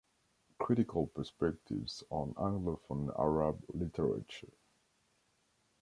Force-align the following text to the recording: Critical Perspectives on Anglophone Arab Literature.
Critical 0.57 1.05
Perspectives 1.05 2.03
on 2.09 2.33
Anglophone 2.33 3.13
Arab 3.19 3.63
Literature. 3.71 4.57